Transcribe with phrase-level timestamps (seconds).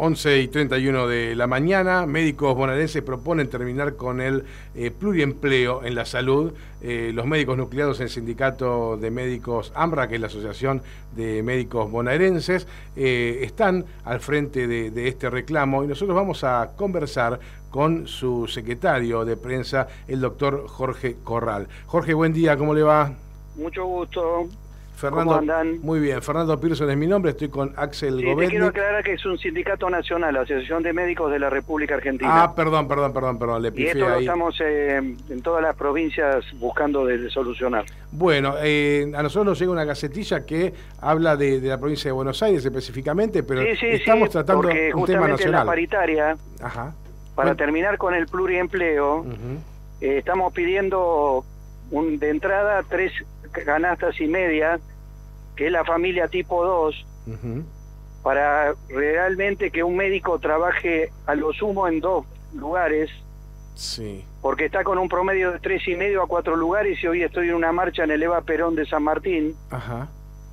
[0.00, 0.10] Radio UNDAV.
[0.10, 5.94] 11 y 31 de la mañana, médicos bonaerenses proponen terminar con el eh, pluriempleo en
[5.94, 6.54] la salud.
[6.80, 10.82] Eh, los médicos nucleados en el sindicato de médicos AMRA, que es la Asociación
[11.14, 12.66] de Médicos Bonaerenses,
[12.96, 17.38] eh, están al frente de, este reclamo y nosotros vamos a conversar
[17.70, 21.68] con su secretario de prensa, el doctor Jorge Corral.
[21.86, 23.12] Jorge, buen día, ¿cómo le va?
[23.56, 24.48] Mucho gusto.
[25.00, 25.80] Fernando, ¿Cómo andan?
[25.80, 29.14] Muy bien, Fernando Pearson es mi nombre, estoy con Axel Sí, te quiero aclarar que
[29.14, 32.42] es un sindicato nacional, la Asociación de Médicos de la República Argentina.
[32.44, 34.24] Ah, perdón, perdón, perdón, perdón, le y pifié esto lo ahí.
[34.24, 37.84] estamos eh, en todas las provincias buscando de, solucionar.
[38.12, 42.12] Bueno, eh, a nosotros nos llega una gacetilla que habla de, de la provincia de
[42.12, 45.66] Buenos Aires específicamente, pero sí, sí, estamos sí, tratando porque un tema en la nacional.
[45.66, 46.92] paritaria, Ajá.
[47.34, 49.24] para Bueno, terminar con el pluriempleo,
[50.02, 51.44] eh, estamos pidiendo
[51.90, 53.12] un, de entrada tres
[53.64, 54.78] canastas y media,
[55.60, 57.64] que es la familia tipo 2, Ujú.
[58.22, 63.10] para realmente que un médico trabaje a lo sumo en dos lugares,
[63.74, 64.24] Sí.
[64.40, 67.50] porque está con un promedio de tres y medio a cuatro lugares y hoy estoy
[67.50, 70.08] en una marcha en el Eva Perón de San Martín, Ajá.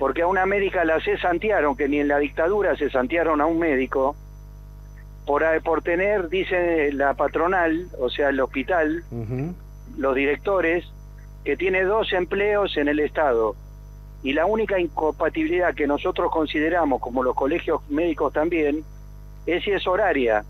[0.00, 4.16] porque a una médica la cesantearon, que ni en la dictadura cesantearon a un médico,
[5.26, 9.04] por, por tener, dice la patronal, o sea, el hospital,
[9.96, 10.84] los directores,
[11.44, 13.54] que tiene dos empleos en el Estado.
[14.22, 18.82] Y la única incompatibilidad que nosotros consideramos, como los colegios médicos también,
[19.46, 20.44] es si es horaria.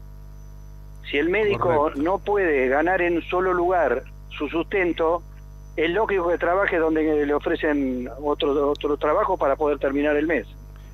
[1.11, 2.03] Si el médico Correcto.
[2.03, 5.23] no puede ganar en un solo lugar su sustento,
[5.77, 10.47] es lógico que trabaje donde le ofrecen otro, otro trabajo para poder terminar el mes.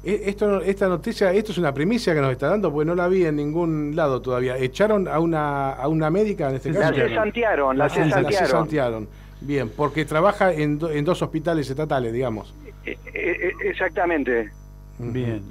[0.04, 3.08] E- Esto, esta noticia, esto es una primicia que nos está dando, porque no la
[3.08, 4.56] vi en ningún lado todavía.
[4.58, 6.94] ¿Echaron a una, a una médica en este La caso?
[6.96, 9.08] cesantearon, la cesantearon.
[9.44, 12.54] Bien, porque trabaja en, do- en dos hospitales estatales, digamos.
[12.86, 14.50] Eh, eh, eh, Exactamente.
[14.98, 15.42] Bien.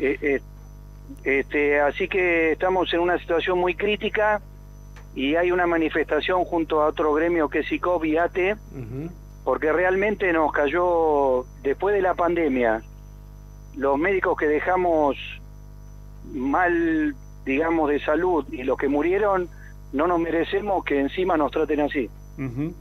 [1.23, 4.41] Este, así que estamos en una situación muy crítica
[5.15, 8.55] y hay una manifestación junto a otro gremio que es ICOB y ATE,
[9.43, 12.81] porque realmente nos cayó, después de la pandemia,
[13.75, 15.17] los médicos que dejamos
[16.33, 17.15] mal,
[17.45, 19.49] digamos, de salud y los que murieron,
[19.91, 22.09] no nos merecemos que encima nos traten así.
[22.39, 22.73] Ujú.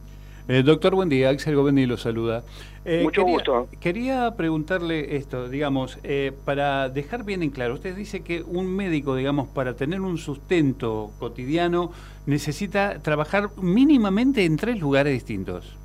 [0.49, 1.31] Eh, doctor, buen día.
[1.31, 2.43] Axel Govendi lo saluda.
[2.85, 3.69] Eh, Mucho quería- gusto.
[3.81, 9.15] Quería preguntarle esto, digamos, eh, para dejar bien en claro, usted dice que un médico,
[9.15, 11.93] digamos, para tener un sustento cotidiano,
[12.27, 15.77] necesita trabajar mínimamente en tres lugares distintos.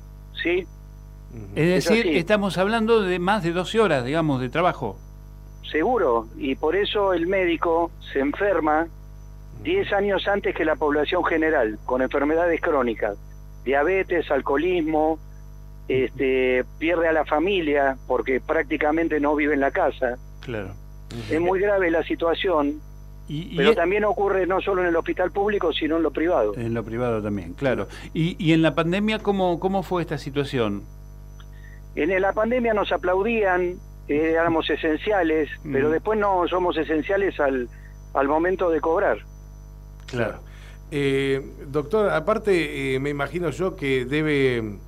[0.42, 0.66] ¿Sí?
[1.54, 4.98] Es decir, estamos hablando de más de 12 horas, digamos, de trabajo.
[5.70, 8.88] Seguro, y por eso el médico se enferma
[9.62, 13.18] 10 años antes que la población general, con enfermedades crónicas,
[13.64, 15.18] diabetes, alcoholismo,
[15.88, 20.16] este, pierde a la familia porque prácticamente no vive en la casa.
[20.40, 20.74] Claro.
[21.30, 22.80] Es muy grave la situación,
[23.28, 26.54] Y, y pero también ocurre no solo en el hospital público, sino en lo privado.
[26.56, 27.88] en lo privado también, claro.
[28.12, 30.82] Y, y en la pandemia, ¿cómo, ¿cómo fue esta situación?
[31.94, 33.74] En la pandemia nos aplaudían,
[34.08, 35.72] eh, éramos esenciales, Mm.
[35.72, 37.68] pero después no somos esenciales al,
[38.14, 39.18] al momento de cobrar.
[40.06, 40.40] Claro.
[40.90, 44.78] Eh, doctor, aparte, eh, me imagino yo que debe,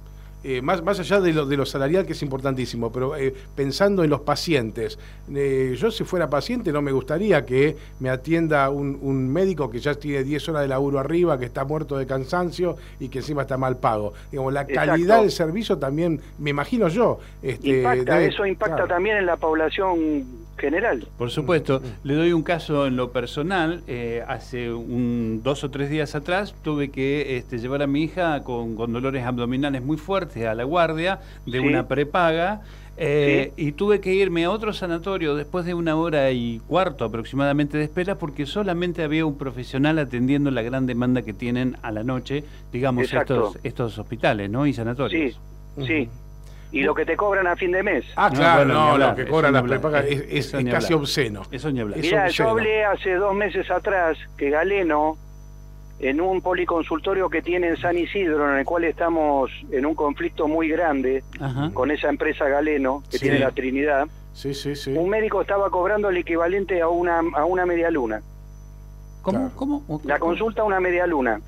[0.44, 4.02] eh, más, más allá de lo, de lo salarial, que es importantísimo, pero eh, pensando
[4.04, 4.98] en los pacientes,
[5.34, 9.78] eh, yo si fuera paciente no me gustaría que me atienda un, un médico que
[9.80, 13.42] ya tiene 10 horas de laburo arriba, que está muerto de cansancio y que encima
[13.42, 14.12] está mal pago.
[14.30, 14.90] Digamos, la Exacto.
[14.90, 17.18] calidad del servicio también, me imagino yo.
[17.42, 18.88] Este, Impacta, debe- eso impacta claro.
[18.88, 20.24] también en la población
[20.58, 21.06] general.
[21.16, 23.82] Por supuesto, le doy un caso en lo personal.
[23.88, 28.42] eh, hace un, dos o tres días atrás tuve que este, llevar a mi hija
[28.44, 31.58] con, con dolores abdominales muy fuertes a la guardia de Sí.
[31.58, 32.60] una prepaga.
[33.02, 37.78] eh, Y tuve que irme a otro sanatorio después de una hora y cuarto aproximadamente
[37.78, 42.02] de espera porque solamente había un profesional atendiendo la gran demanda que tienen a la
[42.04, 43.46] noche, digamos, Exacto.
[43.48, 44.66] estos, estos hospitales ¿no?
[44.66, 45.34] y sanatorios.
[45.78, 46.08] Sí, sí.
[46.72, 48.04] Y lo que te cobran a fin de mes.
[48.16, 51.42] Ah, No, claro, no, hablar, lo que cobran las prepagas eh, es, es- casi obsceno.
[51.50, 51.98] Eso ni hablar.
[52.00, 55.16] Mirá, yo hablé hace dos meses atrás que Galeno,
[56.00, 60.48] en un policonsultorio que tiene en San Isidro, en el cual estamos en un conflicto
[60.48, 61.70] muy grande Ajá.
[61.74, 63.24] con esa empresa Galeno, que Sí.
[63.24, 64.94] tiene la Trinidad, Sí, sí, sí.
[64.96, 68.22] un médico estaba cobrando el equivalente a una, a una media luna.
[69.22, 69.38] ¿Cómo?
[69.38, 69.52] Claro.
[69.56, 70.00] ¿Cómo?
[70.04, 71.40] La consulta a una media luna.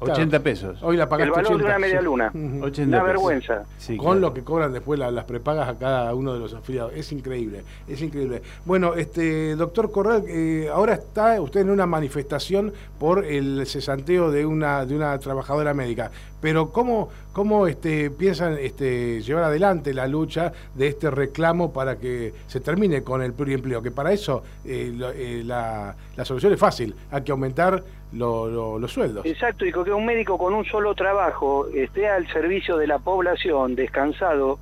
[0.00, 0.82] 80 pesos.
[0.82, 2.04] Hoy la El pagaste valor de 80, una media sí.
[2.04, 2.26] luna.
[2.26, 3.06] 80 Una pesos.
[3.06, 3.64] vergüenza.
[3.78, 4.20] Sí, con claro.
[4.20, 6.92] lo que cobran después la- las prepagas a cada uno de los afiliados.
[6.94, 8.42] Es increíble, es increíble.
[8.64, 14.44] Bueno, este doctor Corral, eh, ahora está usted en una manifestación por el cesanteo de
[14.44, 16.10] una de una trabajadora médica.
[16.40, 22.32] Pero cómo cómo este piensan este llevar adelante la lucha de este reclamo para que
[22.46, 26.58] se termine con el pluriempleo, que para eso eh, lo- eh, la, la solución es
[26.60, 27.82] fácil, hay que aumentar
[28.12, 29.24] lo- lo- los sueldos.
[29.26, 33.74] Exacto, y que un médico con un solo trabajo esté al servicio de la población,
[33.74, 34.58] descansado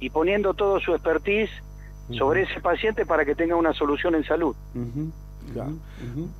[0.00, 1.50] y poniendo todo su expertise
[2.10, 4.54] sobre ese paciente para que tenga una solución en salud.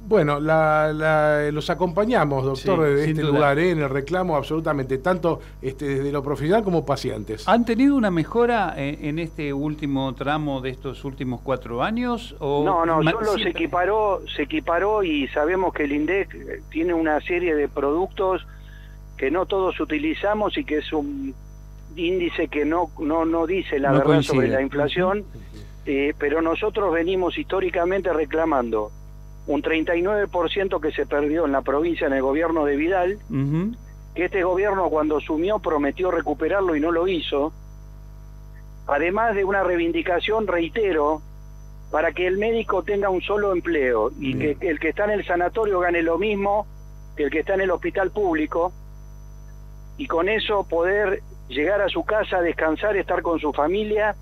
[0.09, 3.33] Bueno, la- la- los acompañamos, doctor, Sí, de este duda.
[3.33, 3.71] lugar, ¿eh?
[3.71, 7.47] en el reclamo absolutamente, tanto este, desde lo profesional como pacientes.
[7.49, 12.35] ¿Han tenido una mejora en, en este último tramo de estos últimos cuatro años?
[12.39, 16.95] O No, no, solo se equiparó, se equiparó y sabemos que el INDEC eh, tiene
[16.95, 18.47] una serie de productos
[19.17, 21.35] que no todos utilizamos y que es un
[21.95, 24.35] índice que no no no dice la No verdad coincide.
[24.35, 25.25] sobre la inflación,
[25.87, 28.91] eh, pero nosotros venimos históricamente reclamando
[29.47, 33.19] un 39% que se perdió en la provincia en el gobierno de Vidal,
[34.15, 37.53] que este gobierno cuando asumió prometió recuperarlo y no lo hizo,
[38.87, 41.23] además de una reivindicación, reitero,
[41.91, 44.59] para que el médico tenga un solo empleo y Bien.
[44.59, 46.67] que el que está en el sanatorio gane lo mismo
[47.17, 48.73] que el que está en el hospital público
[49.99, 54.17] y con eso poder llegar a su casa, descansar, estar con su familia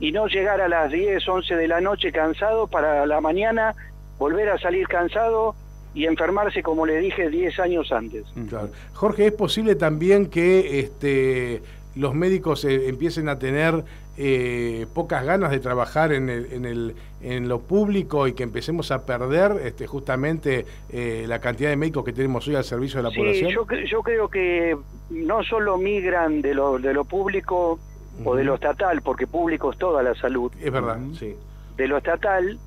[0.00, 3.74] y no llegar a las 10, 11 de la noche cansado para la mañana
[4.18, 5.54] volver a salir cansado
[5.94, 8.24] y enfermarse como le dije 10 años antes.
[8.48, 8.68] Claro.
[8.94, 11.62] Jorge, ¿es posible también que este,
[11.96, 13.84] los médicos eh, empiecen a tener
[14.16, 18.90] eh, pocas ganas de trabajar en, el, en, el, en lo público y que empecemos
[18.90, 23.04] a perder este, justamente eh, la cantidad de médicos que tenemos hoy al servicio de
[23.04, 23.50] la Sí, población?
[23.50, 24.76] yo, yo creo que
[25.10, 27.78] no solo migran de lo, de lo público
[28.24, 31.34] o de lo estatal, porque público es toda la salud, Es verdad, sí.
[31.76, 32.58] de lo estatal,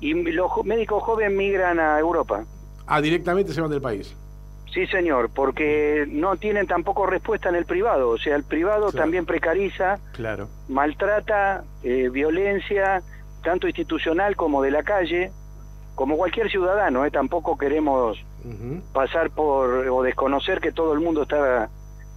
[0.00, 2.44] y los médicos jóvenes migran a Europa.
[2.86, 4.14] Ah, directamente se van del país.
[4.72, 8.08] Sí, señor, porque no tienen tampoco respuesta en el privado.
[8.08, 8.98] O sea, el privado Claro.
[9.04, 10.48] también precariza, Claro.
[10.68, 13.02] maltrata, eh, violencia,
[13.44, 15.30] tanto institucional como de la calle,
[15.94, 17.04] como cualquier ciudadano.
[17.04, 17.10] ¿eh?
[17.10, 18.18] Tampoco queremos
[18.92, 21.68] pasar por o desconocer que todo el mundo está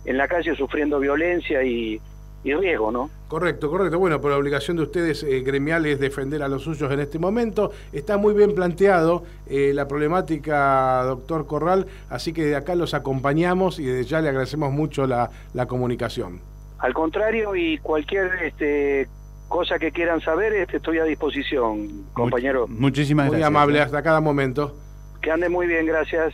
[0.06, 2.00] en la calle sufriendo violencia y,
[2.46, 3.10] y riesgo, ¿no?
[3.28, 3.98] Correcto, correcto.
[4.00, 7.18] Bueno, pero la obligación de ustedes eh, gremiales es defender a los suyos en este
[7.20, 7.72] momento.
[7.92, 13.80] Está muy bien planteado eh, la problemática, doctor Corral, así que de acá los acompañamos
[13.80, 16.40] y desde ya le agradecemos mucho la, la comunicación.
[16.78, 19.08] Al contrario, y cualquier este,
[19.48, 22.68] cosa que quieran saber, este, estoy a disposición, compañero.
[22.68, 23.48] Much- muchísimas Muy gracias.
[23.48, 23.82] amable ¿eh?
[23.82, 24.76] hasta cada momento.
[25.22, 26.34] Que ande muy bien, gracias.